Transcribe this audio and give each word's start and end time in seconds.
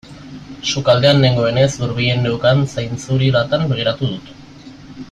Sukaldean 0.69 1.21
nengoenez 1.25 1.67
hurbilen 1.81 2.25
neukan 2.27 2.65
zainzuri 2.73 3.31
latan 3.39 3.71
begiratu 3.75 4.15
dut. 4.17 4.35